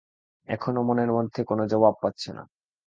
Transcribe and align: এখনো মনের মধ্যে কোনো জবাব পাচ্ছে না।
এখনো 0.49 0.79
মনের 0.87 1.11
মধ্যে 1.11 1.41
কোনো 1.43 1.63
জবাব 1.67 1.93
পাচ্ছে 2.01 2.29
না। 2.33 2.43